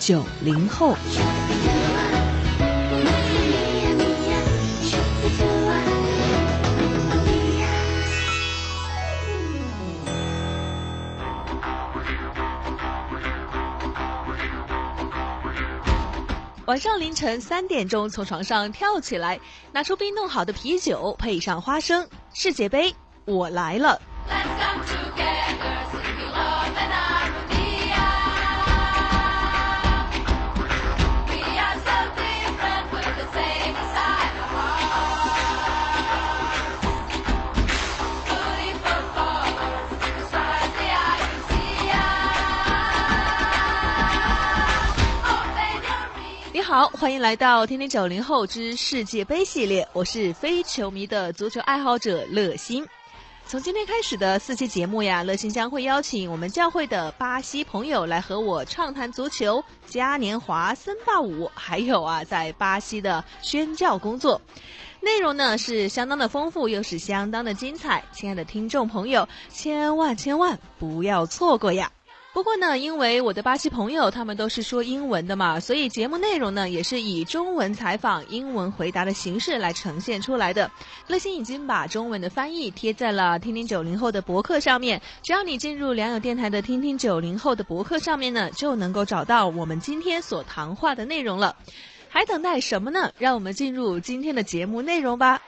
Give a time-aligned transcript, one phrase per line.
[0.00, 0.96] 九零后，
[16.64, 19.38] 晚上凌晨三点钟从床上跳起来，
[19.70, 22.94] 拿出冰冻好的啤酒，配上花生，世界杯
[23.26, 24.00] 我来了。
[46.70, 52.86] 好，欢迎来到《天天九零后之世界杯》系列，我是非球迷的足球爱好者乐心。
[53.44, 64.40] 从今天开始的四期节目呀，乐心将会邀请我们教会的巴西朋友来和我畅谈足球、嘉年华、森巴舞，还有啊，在巴西的宣教工作。
[65.00, 68.04] 内容呢是相当的丰富，又是相当的精彩。
[68.12, 71.90] 亲爱的听众朋友，千万千万不要错过呀！
[72.32, 80.70] 不过呢，因为我的巴西朋友他们都是说英文的嘛，所以节目内容呢也是以中文采访、英文回答的形式来呈现出来的。
[81.08, 91.56] 乐心已经把中文的翻译贴在了“听听九零后”的博客上面，只要你进入良友电台的“听听九零后”的博客上面呢，就能够找到我们今天所谈话的内容了。
[92.08, 93.10] 还等待什么呢？
[93.18, 95.42] 让我们进入今天的节目内容吧。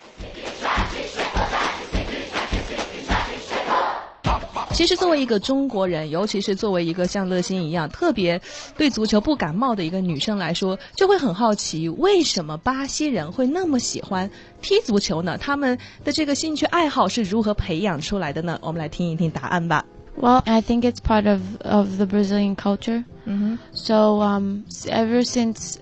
[4.73, 8.39] 其实，作为一个中国人，尤其是作为一个像乐心一样特别
[8.77, 14.30] 对足球不感冒的一个女生来说，就会很好奇，为什么巴西人会那么喜欢
[14.61, 15.38] 踢足球呢？
[15.38, 18.60] 他们的这个兴趣爱好是如何培养出来的呢？
[18.61, 19.86] 我们来听一听答案吧。
[20.20, 23.04] Well, I think it's part of of the Brazilian culture.
[23.27, 23.58] Mm-hmm.
[23.71, 25.77] So, um, ever since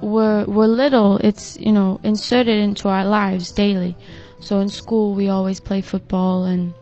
[0.00, 3.94] we're we're little, it's you know inserted into our lives daily.
[4.40, 6.72] So in school, we always play football and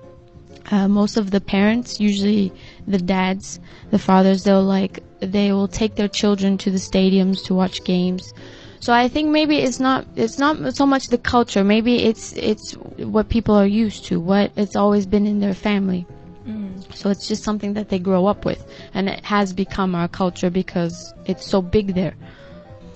[0.71, 2.53] uh, most of the parents, usually
[2.87, 7.55] the dads, the fathers, they'll like they will take their children to the stadiums to
[7.55, 8.35] watch games.
[8.81, 11.65] So I think maybe it's not it's not so much the culture.
[11.65, 16.07] Maybe it's it's what people are used to, what it's always been in their family.
[16.47, 16.95] Mm.
[16.95, 20.51] So it's just something that they grow up with, and it has become our culture
[20.51, 22.15] because it's so big there.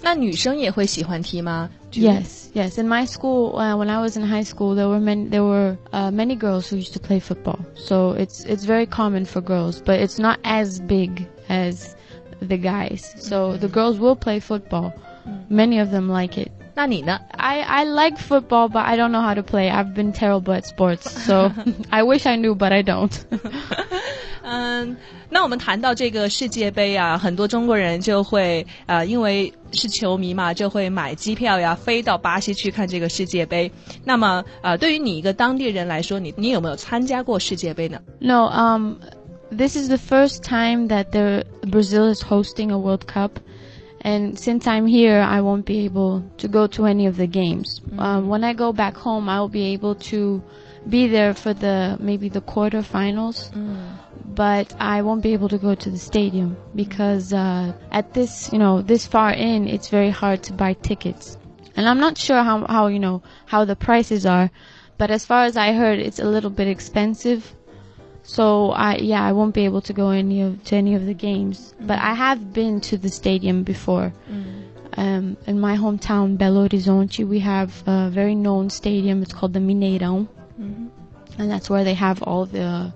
[0.02, 2.78] 那女生也会喜欢踢吗 ？Yes, yes.
[2.78, 5.76] In my school, uh, when I was in high school, there were many there were
[5.92, 7.58] uh, many girls who used to play football.
[7.74, 11.96] So it's it's very common for girls, but it's not as big as
[12.40, 13.14] the guys.
[13.18, 14.92] So the girls will play football.
[15.48, 16.50] Many of them like it.
[16.76, 17.20] 那你呢？
[17.32, 19.68] I I like football, but I don't know how to play.
[19.68, 21.52] I've been terrible at sports, so
[21.90, 23.12] I wish I knew, but I don't.
[24.44, 24.96] 嗯，
[25.28, 33.70] 那我们谈到这个世界杯啊，很多中国人就会呃，因为是球迷嘛，就会买机票呀，飞到巴西去看这个世界杯。
[34.04, 38.00] 那么呃，对于你一个当地人来说，你你有没有参加过世界杯呢？
[38.18, 38.94] No, um,
[39.50, 43.32] this is the first time that the Brazil is hosting a World Cup.
[44.02, 47.80] And since I'm here, I won't be able to go to any of the games.
[47.80, 48.00] Mm-hmm.
[48.00, 50.40] Um, when I go back home, I will be able to
[50.88, 53.50] be there for the maybe the quarterfinals.
[53.52, 53.76] Mm
[54.35, 58.59] but I won't be able to go to the stadium because uh, at this, you
[58.59, 61.37] know, this far in, it's very hard to buy tickets.
[61.75, 64.51] And I'm not sure how, how, you know, how the prices are,
[64.97, 67.55] but as far as I heard, it's a little bit expensive.
[68.23, 71.13] So I, yeah, I won't be able to go any of, to any of the
[71.13, 71.73] games.
[71.79, 74.13] But I have been to the stadium before.
[74.29, 74.63] Mm.
[74.97, 79.21] Um, in my hometown, Belo Horizonte, we have a very known stadium.
[79.21, 80.27] It's called the Mineirão.
[80.59, 80.87] Mm-hmm.
[81.37, 82.93] And that's where they have all the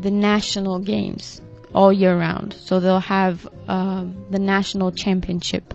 [0.00, 1.40] the national games
[1.74, 2.54] all year round.
[2.54, 5.74] So they'll have um, the national championship.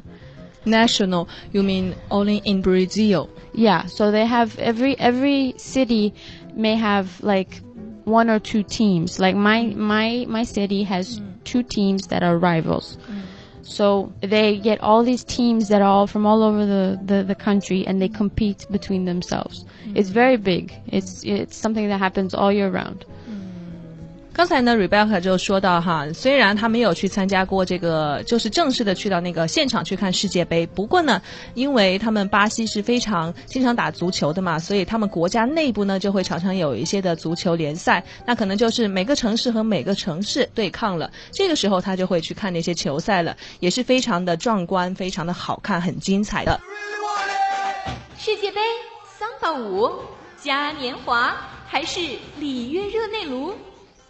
[0.66, 3.30] National, you mean only in Brazil?
[3.54, 3.86] Yeah.
[3.86, 6.14] So they have every every city
[6.54, 7.62] may have like
[8.04, 9.20] one or two teams.
[9.20, 11.44] Like my my my city has mm.
[11.44, 12.98] two teams that are rivals.
[13.08, 13.22] Mm.
[13.62, 17.34] So they get all these teams that are all from all over the, the, the
[17.34, 19.66] country and they compete between themselves.
[19.86, 19.98] Mm.
[19.98, 20.74] It's very big.
[20.88, 23.06] It's it's something that happens all year round.
[24.36, 31.22] 刚才呢，Rebecca 就说到哈，虽然他没有去参加过这个，就是正式的去到那个现场去看世界杯，不过呢，
[31.54, 46.60] 因为他们巴西是非常经常打足球的嘛，所以他们国家内部呢就会常常有一些的足球联赛，那可能就是每个城市和每个城市对抗了，这个时候他就会去看那些球赛了，也是非常的壮观，非常的好看，很精彩的。
[48.18, 48.60] 世界杯
[49.18, 49.90] 桑巴舞、
[50.44, 51.34] 嘉年华
[51.66, 52.02] 还是
[52.38, 53.54] 里约热内卢？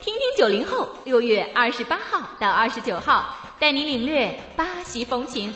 [0.06, 5.52] 听听九零后，六月二十八号到二十九号，带您领略巴西风情。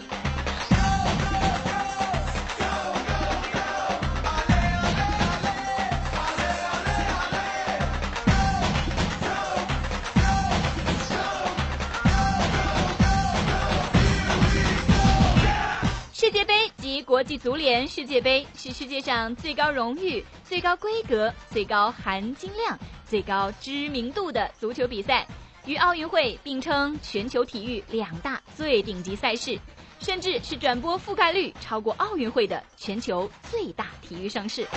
[17.03, 22.77] 国际足联世界杯是世界上最高荣誉、最高规格、最高含金量。
[23.05, 25.27] 最高知名度的足球比赛，
[25.65, 29.57] 与奥运会并称全球体育两大最顶级赛事，
[29.99, 34.67] 甚至是转播覆盖率超过奥运会的全球最大体育盛事。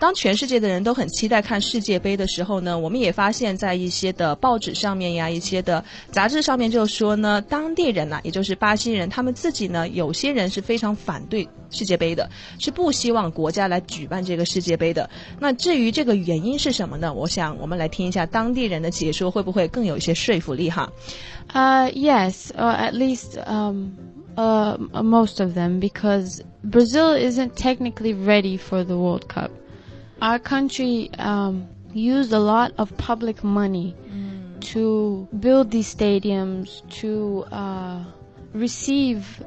[0.00, 12.28] 当全世界的人都很期待看世界杯的时候呢，我们也发现，在一些的报纸上面呀，一些的杂志上面就说呢，当地人呐，也就是巴西人，他们自己呢，有些人是非常反对世界杯的，
[12.58, 15.08] 是不希望国家来举办这个世界杯的。
[15.40, 17.14] 那至于这个原因是什么呢？
[17.14, 20.92] 我想我们来听一下当地人的解说，会不会更有一些说服力哈？
[21.54, 23.92] Uh, yes, or at least um,
[24.36, 29.50] uh, most of them, because Brazil isn't technically ready for the World Cup.
[30.21, 34.61] our country um, used a lot of public money mm.
[34.61, 38.03] to build these stadiums to uh,
[38.53, 39.43] receive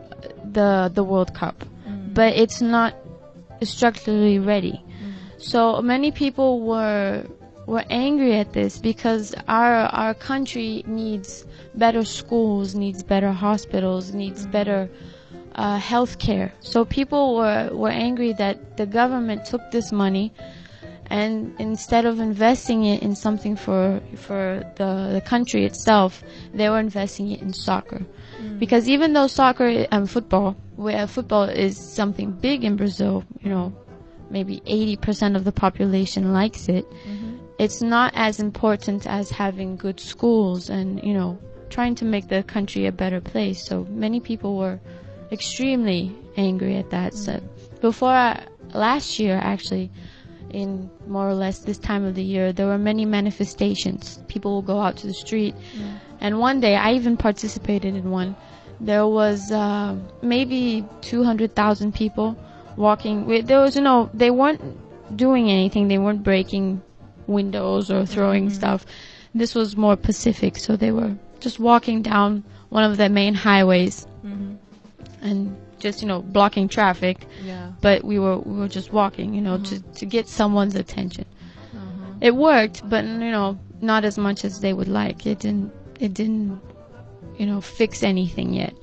[0.52, 2.14] the the World Cup, mm.
[2.14, 2.94] but it's not
[3.62, 4.82] structurally ready.
[4.82, 5.42] Mm.
[5.42, 7.24] So many people were
[7.66, 14.46] were angry at this because our our country needs better schools, needs better hospitals, needs
[14.46, 14.52] mm.
[14.52, 14.90] better
[15.54, 16.52] uh, health care.
[16.60, 20.32] So people were, were angry that the government took this money
[21.14, 26.80] and instead of investing it in something for for the, the country itself, they were
[26.80, 28.04] investing it in soccer.
[28.40, 28.58] Mm.
[28.58, 33.72] Because even though soccer and football, where football is something big in Brazil, you know,
[34.28, 37.36] maybe 80% of the population likes it, mm-hmm.
[37.60, 41.38] it's not as important as having good schools and, you know,
[41.70, 43.64] trying to make the country a better place.
[43.64, 44.80] So many people were
[45.30, 47.12] extremely angry at that.
[47.12, 47.24] Mm.
[47.24, 47.40] So
[47.80, 49.92] before I, last year, actually,
[50.54, 54.20] in more or less this time of the year, there were many manifestations.
[54.28, 55.54] People will go out to the street.
[55.76, 56.00] Mm.
[56.20, 58.36] And one day, I even participated in one.
[58.80, 62.36] There was uh, maybe 200,000 people
[62.76, 63.44] walking.
[63.44, 64.62] There was, you know, they weren't
[65.16, 65.88] doing anything.
[65.88, 66.82] They weren't breaking
[67.26, 68.54] windows or throwing mm-hmm.
[68.54, 68.86] stuff.
[69.34, 74.06] This was more Pacific, so they were just walking down one of the main highways.
[74.24, 74.54] Mm-hmm.
[75.20, 77.26] And just you know blocking traffic.
[77.42, 77.72] Yeah.
[77.80, 79.92] But we were we were just walking, you know, mm-hmm.
[79.92, 81.26] to to get someone's attention.
[81.76, 82.18] Mm-hmm.
[82.22, 85.26] It worked, but you know, not as much as they would like.
[85.26, 86.60] It didn't it didn't
[87.38, 88.74] you know fix anything yet.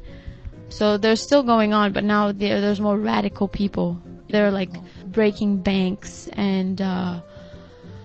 [0.69, 4.01] So they're still going on, but now there's more radical people.
[4.30, 4.71] They're like
[5.12, 7.19] breaking banks and uh,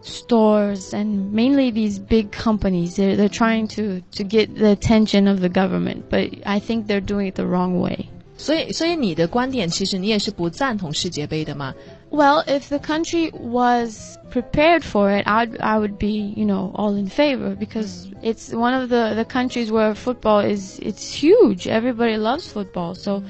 [0.02, 2.96] stores and mainly these big companies.
[2.96, 7.00] They're, they're trying to, to get the attention of the government, but I think they're
[7.00, 11.73] doing it the wrong way 所以，所以你的观点其实你也是不赞同世界杯的吗？
[12.09, 17.07] Well, if the country was prepared for it, I I would be, you know, all in
[17.07, 21.67] favor because it's one of the the countries where football is it's huge.
[21.67, 23.23] Everybody loves football, so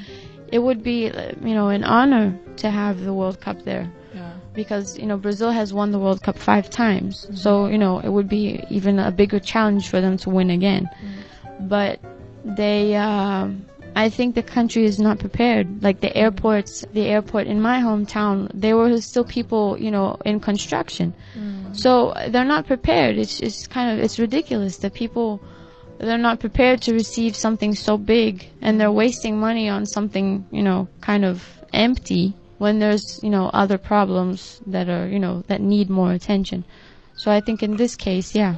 [0.52, 1.12] it would be,
[1.44, 3.92] you know, an honor to have the World Cup there.
[4.16, 4.32] Yeah.
[4.56, 7.36] Because you know Brazil has won the World Cup five times, mm-hmm.
[7.36, 10.90] so you know it would be even a bigger challenge for them to win again.
[10.90, 11.68] Mm-hmm.
[11.68, 12.00] But
[12.46, 12.96] they.
[12.96, 13.66] Um,
[13.97, 15.83] I think the country is not prepared.
[15.83, 20.39] Like the airports, the airport in my hometown, there were still people, you know, in
[20.39, 21.15] construction.
[21.35, 21.75] Mm.
[21.75, 23.17] So they're not prepared.
[23.17, 25.41] It's it's kind of it's ridiculous that people
[25.99, 30.63] they're not prepared to receive something so big and they're wasting money on something, you
[30.63, 35.63] know, kind of empty when there's, you know, other problems that are, you know, that
[35.63, 36.65] need more attention.
[37.17, 38.57] So I think in this case, yeah.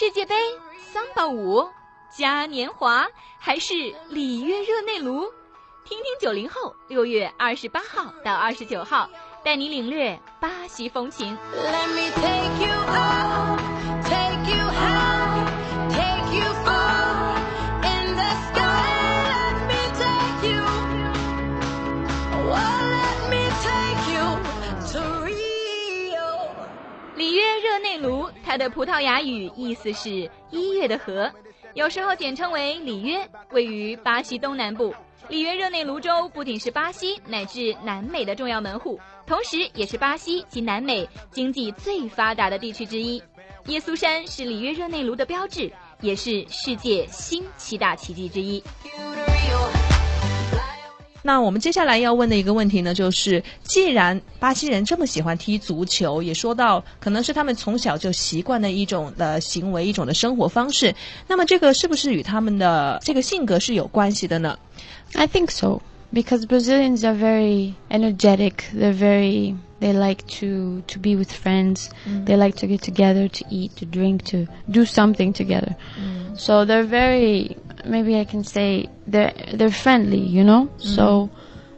[0.00, 0.34] 世界杯
[0.94, 1.68] 桑巴舞、
[2.08, 3.06] 嘉年华
[3.38, 3.74] 还是
[4.08, 5.30] 里约热内卢？
[5.84, 9.10] 听听九零后，六月二十八号到二十九号，
[9.44, 11.36] 带你领略巴西风情。
[11.54, 12.40] Let me take
[28.50, 31.30] 它的葡萄牙语意思是一月的河，
[31.74, 34.92] 有时候简称为里约，位于巴西东南部。
[35.28, 43.22] 里约热内卢州不仅是巴西乃至南美的重要门户，同时也是巴西及南美经济最发达的地区之一。
[43.66, 48.60] 耶稣山是里约热内卢的标志，也是世界新七大奇迹之一。
[51.21, 60.93] 那我们接下来要问的一个问题呢，就是既然巴西人这么喜欢踢足球，也说到可能是他们从小就习惯的一种的行为，一种的生活方式，
[61.27, 64.55] 那么这个是不是与他们的这个性格是有关系的呢？
[65.15, 65.81] I think so
[66.13, 68.53] because Brazilians are very energetic.
[68.71, 71.89] They're very they like to to be with friends.
[72.07, 72.25] Mm.
[72.25, 75.75] They like to get together to eat, to drink, to do something together.
[75.99, 76.37] Mm.
[76.37, 80.66] So they're very maybe I can say they're they're friendly, you know.
[80.66, 80.94] Mm-hmm.
[80.96, 81.30] So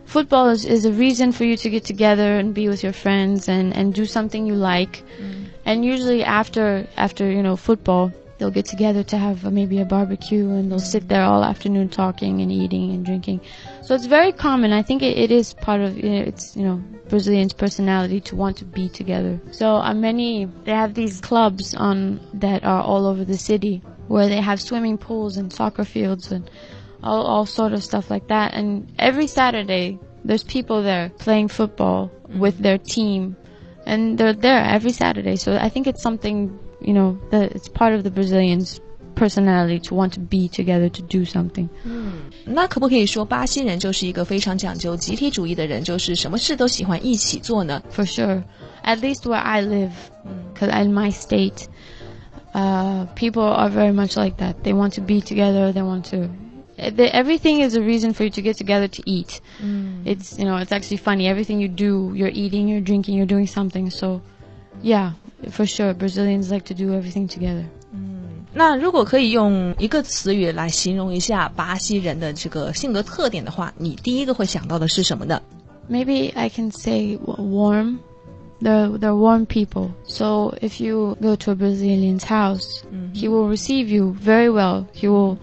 [0.05, 3.49] football is, is a reason for you to get together and be with your friends
[3.49, 5.03] and and do something you like.
[5.21, 5.47] Mm.
[5.65, 10.49] And usually after after you know football, they'll get together to have maybe a barbecue
[10.51, 13.41] and they'll sit there all afternoon talking and eating and drinking.
[13.83, 14.73] So it's very common.
[14.73, 18.37] I think it, it is part of you know, it's you know Brazilians' personality to
[18.37, 19.41] want to be together.
[19.51, 24.28] So uh, many they have these clubs on that are all over the city where
[24.28, 26.50] they have swimming pools and soccer fields and
[27.04, 28.54] all, all sort of stuff like that.
[28.54, 32.40] And every Saturday, there's people there playing football mm-hmm.
[32.40, 33.36] with their team,
[33.86, 35.36] and they're there every Saturday.
[35.36, 38.82] So I think it's something, you know, that it's part of the Brazilians
[39.16, 41.68] personality to want to be together to do something.
[41.84, 47.82] 嗯，那可不可以说巴西人就是一个非常讲究集体主义的人，就是什么事都喜欢一起做呢？
[47.92, 48.44] For sure,
[48.84, 49.92] at least where I live,
[50.54, 51.66] because in my state,
[52.54, 54.64] uh, people are very much like that.
[54.64, 55.72] They want to be together.
[55.72, 56.30] They want to.
[56.78, 59.42] They, everything is a reason for you to get together to eat.
[59.62, 60.06] Mm.
[60.06, 61.28] It's you know it's actually funny.
[61.28, 63.90] Everything you do, you're eating, you're drinking, you're doing something.
[63.90, 64.22] So,
[64.82, 65.14] yeah,
[65.50, 67.66] for sure, Brazilians like to do everything together.
[68.54, 75.40] 那如果可以用一个词语来形容一下巴西人的这个性格特点的话，你第一个会想到的是什么呢？
[75.90, 77.98] Maybe I can say warm.
[78.63, 79.95] They're, they're warm people.
[80.07, 83.13] So if you go to a Brazilian's house, mm-hmm.
[83.13, 84.89] he will receive you very well.
[84.93, 85.39] He will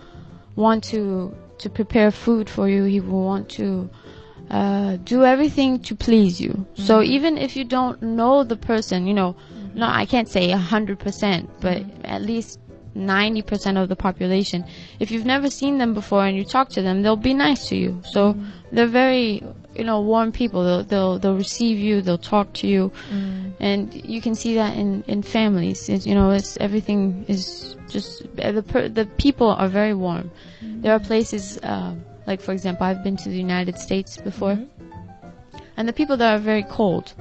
[0.55, 2.85] want to, to prepare food for you.
[2.85, 3.89] He will want to,
[4.49, 6.51] uh, do everything to please you.
[6.51, 6.83] Mm-hmm.
[6.83, 9.79] So even if you don't know the person, you know, mm-hmm.
[9.79, 12.05] no, I can't say a hundred percent, but mm-hmm.
[12.05, 12.59] at least
[12.95, 14.65] 90% of the population.
[14.99, 17.75] If you've never seen them before and you talk to them, they'll be nice to
[17.75, 18.01] you.
[18.11, 18.45] So mm.
[18.71, 19.43] they're very,
[19.79, 20.63] you know, warm people.
[20.63, 22.91] They'll, they'll, they'll receive you, they'll talk to you.
[23.09, 23.53] Mm.
[23.59, 25.89] And you can see that in, in families.
[25.89, 30.29] It's, you know, it's, everything is just, the, per, the people are very warm.
[30.63, 30.81] Mm.
[30.83, 31.95] There are places, uh,
[32.27, 34.55] like for example, I've been to the United States before.
[34.55, 34.79] -hmm.
[35.77, 37.13] And the people there are very cold.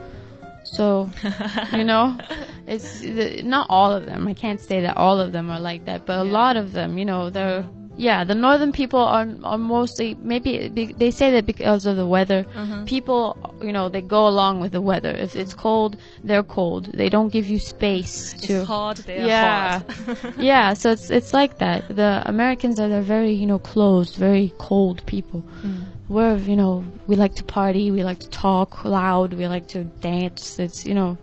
[0.65, 1.09] So,
[1.73, 2.19] you know,
[2.67, 3.03] it's
[3.45, 4.29] not all of them.
[4.29, 6.99] I can't say that all of them are like that, but a lot of them,
[6.99, 7.65] you know, they're
[7.99, 12.45] yeah, the northern people are are mostly maybe they say that because of the weather.
[12.45, 12.85] Mm-hmm.
[12.85, 15.11] People, you know, they go along with the weather.
[15.11, 16.87] If it's cold, they're cold.
[16.95, 18.61] They don't give you space to.
[18.61, 18.97] It's hot.
[18.99, 20.39] They're yeah, hot.
[20.39, 20.73] yeah.
[20.75, 21.95] So it's it's like that.
[21.95, 25.43] The Americans are they're very you know closed, very cold people.
[25.63, 29.69] Mm we're you know we like to party we like to talk loud we like
[29.69, 31.19] to dance it's you know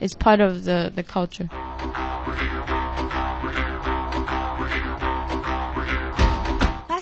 [0.00, 1.48] it's part of the the culture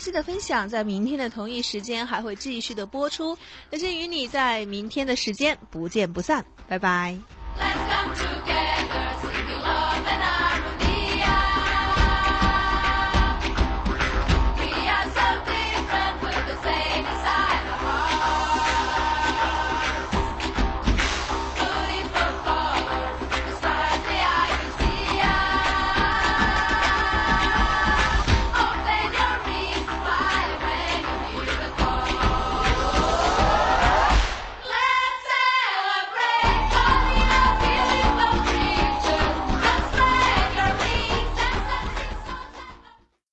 [0.04, 3.34] 记得分享在明天的同一时间还会继续的播出。
[3.70, 6.44] 那先与你在明天的时间不见不散。
[6.68, 7.43] 拜拜。